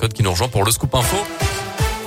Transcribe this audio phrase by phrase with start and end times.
[0.00, 1.16] Code qui nous rejoint pour le Scoop Info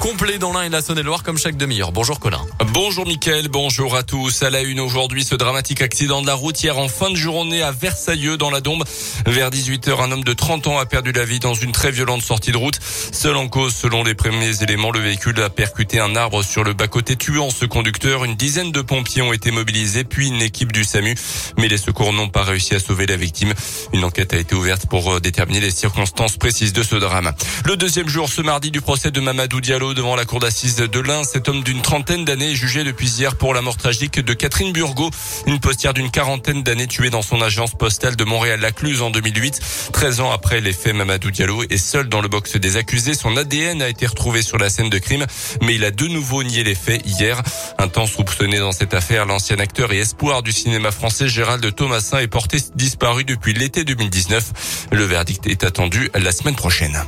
[0.04, 1.94] complet dans l'un et la Saône-et-Loire comme chaque demi-heure.
[1.94, 2.42] Bonjour Colin.
[2.74, 4.44] Bonjour Mickaël, bonjour à tous.
[4.44, 7.62] À la une aujourd'hui, ce dramatique accident de la route hier en fin de journée
[7.62, 8.84] à Versailles dans la Dombe.
[9.26, 12.22] Vers 18h, un homme de 30 ans a perdu la vie dans une très violente
[12.22, 12.78] sortie de route.
[12.82, 16.74] Seul en cause, selon les premiers éléments, le véhicule a percuté un arbre sur le
[16.74, 18.26] bas-côté tuant ce conducteur.
[18.26, 21.16] Une dizaine de pompiers ont été mobilisés, puis une équipe du SAMU.
[21.58, 23.54] Mais les secours n'ont pas réussi à sauver la victime.
[23.94, 27.32] Une enquête a été ouverte pour euh, déterminer les circonstances précises de ce drame.
[27.64, 31.00] Le deuxième jour ce mardi du procès de Mamadou Diallo devant la cour d'assises de
[31.00, 31.24] l'Ain.
[31.24, 34.72] Cet homme d'une trentaine d'années est jugé depuis hier pour la mort tragique de Catherine
[34.72, 35.12] Burgot,
[35.46, 39.60] une postière d'une quarantaine d'années tuée dans son agence postale de Montréal-Lacluse en 2008.
[39.92, 43.14] 13 ans après les faits, Mamadou Diallo est seul dans le box des accusés.
[43.14, 45.26] Son ADN a été retrouvé sur la scène de crime,
[45.62, 47.42] mais il a de nouveau nié les faits hier.
[47.78, 52.20] Un temps soupçonné dans cette affaire, l'ancien acteur et espoir du cinéma français Gérald Thomasin
[52.20, 54.88] est porté disparu depuis l'été 2019.
[54.92, 57.04] Le verdict est attendu la semaine prochaine.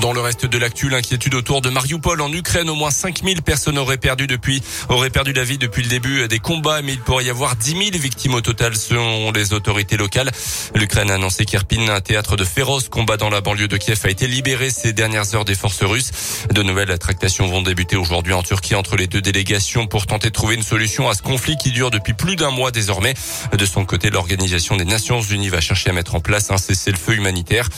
[0.00, 3.78] Dans le reste de l'actu, l'inquiétude autour de Mariupol en Ukraine, au moins 5000 personnes
[3.78, 7.24] auraient perdu depuis, auraient perdu la vie depuis le début des combats, mais il pourrait
[7.24, 10.30] y avoir 10 000 victimes au total selon les autorités locales.
[10.74, 14.10] L'Ukraine a annoncé qu'Irpin, un théâtre de féroces combats dans la banlieue de Kiev, a
[14.10, 16.10] été libéré ces dernières heures des forces russes.
[16.52, 20.34] De nouvelles tractations vont débuter aujourd'hui en Turquie entre les deux délégations pour tenter de
[20.34, 23.14] trouver une solution à ce conflit qui dure depuis plus d'un mois désormais.
[23.56, 27.14] De son côté, l'Organisation des Nations Unies va chercher à mettre en place un cessez-le-feu
[27.14, 27.68] humanitaire.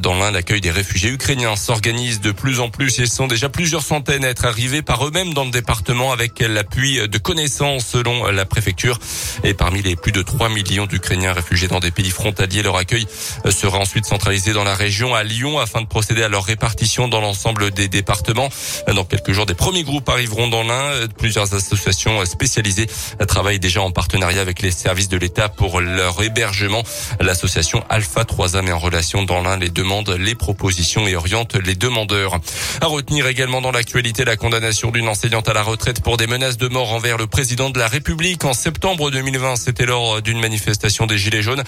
[0.00, 2.96] Dans l'un, l'accueil des réfugiés ukrainiens s'organisent de plus en plus.
[2.96, 7.06] Ils sont déjà plusieurs centaines à être arrivés par eux-mêmes dans le département avec l'appui
[7.06, 8.98] de connaissances selon la préfecture.
[9.44, 13.06] Et parmi les plus de 3 millions d'Ukrainiens réfugiés dans des pays frontaliers, leur accueil
[13.50, 17.20] sera ensuite centralisé dans la région à Lyon afin de procéder à leur répartition dans
[17.20, 18.48] l'ensemble des départements.
[18.86, 21.06] Dans quelques jours, des premiers groupes arriveront dans l'un.
[21.18, 22.86] Plusieurs associations spécialisées
[23.26, 26.82] travaillent déjà en partenariat avec les services de l'État pour leur hébergement.
[27.20, 31.74] L'association Alpha 3A met en relation dans l'un les demandes, les propositions et oriente les
[31.74, 32.38] demandeurs.
[32.80, 36.58] À retenir également dans l'actualité la condamnation d'une enseignante à la retraite pour des menaces
[36.58, 39.56] de mort envers le président de la République en septembre 2020.
[39.56, 41.64] C'était lors d'une manifestation des Gilets jaunes.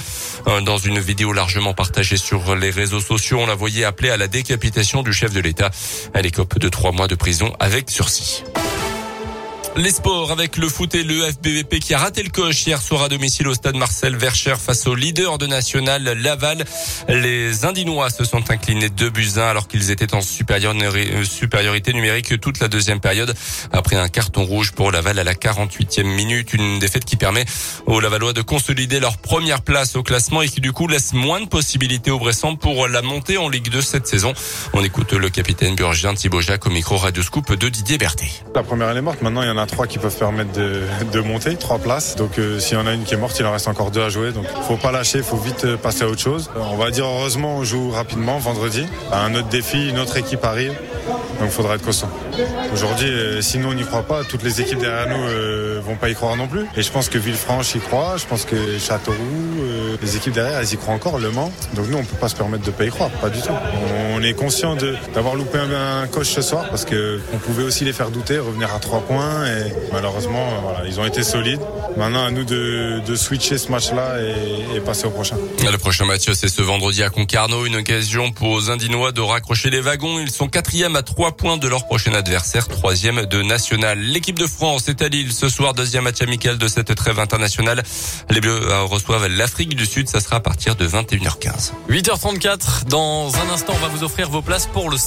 [0.47, 4.17] Euh, dans une vidéo largement partagée sur les réseaux sociaux, on la voyait appeler à
[4.17, 5.71] la décapitation du chef de l'État.
[6.15, 8.45] Elle écope de trois mois de prison avec sursis.
[9.77, 13.05] Les sports avec le foot et le FBVP qui a raté le coche hier soir
[13.05, 16.65] à domicile au stade Marcel Vercher face au leader de national Laval.
[17.09, 22.59] Les Indinois se sont inclinés 2 buts 1 alors qu'ils étaient en supériorité numérique toute
[22.59, 23.33] la deuxième période
[23.73, 26.53] après un carton rouge pour Laval à la 48e minute.
[26.53, 27.45] Une défaite qui permet
[27.87, 31.41] aux Lavallois de consolider leur première place au classement et qui du coup laisse moins
[31.41, 34.35] de possibilités au Bressan pour la montée en Ligue 2 cette saison.
[34.73, 38.31] On écoute le capitaine burgien Thibaut Jacques au micro Radio Scoop de Didier Berthet.
[39.61, 42.17] A trois qui peuvent permettre de, monter, trois places.
[42.17, 44.03] Donc euh, s'il y en a une qui est morte, il en reste encore deux
[44.03, 44.33] à jouer.
[44.33, 46.51] Donc faut pas lâcher, faut vite euh, passer à autre chose.
[46.57, 48.87] On va dire heureusement on joue rapidement vendredi.
[49.13, 50.75] Un autre défi, une autre équipe arrive.
[51.41, 52.11] Donc il faudra être constant.
[52.73, 56.11] Aujourd'hui, euh, sinon on n'y croit pas, toutes les équipes derrière nous euh, vont pas
[56.11, 56.67] y croire non plus.
[56.77, 59.17] Et je pense que Villefranche y croit, je pense que Châteauroux,
[59.63, 61.51] euh, les équipes derrière, elles y croient encore, Le Mans.
[61.75, 63.55] Donc nous, on peut pas se permettre de pas y croire, pas du tout.
[64.15, 64.77] On est conscient
[65.15, 68.75] d'avoir loupé un, coach ce soir parce que on pouvait aussi les faire douter, revenir
[68.75, 69.47] à trois points.
[69.47, 71.61] Et malheureusement, voilà, ils ont été solides.
[71.97, 75.37] Maintenant, à nous de, de switcher ce match-là et, et, passer au prochain.
[75.65, 77.65] Le prochain match, c'est ce vendredi à Concarneau.
[77.65, 80.19] Une occasion pour aux Indinois de raccrocher les wagons.
[80.21, 83.99] Ils sont quatrième à trois points de leur prochain adversaire, troisième de national.
[83.99, 87.83] L'équipe de France est à Lille ce soir, deuxième match amical de cette trêve internationale.
[88.31, 91.73] Les Bleus euh, reçoivent l'Afrique du Sud, ça sera à partir de 21h15.
[91.89, 94.97] 8h34, dans un instant, on va vous offrir vos places pour le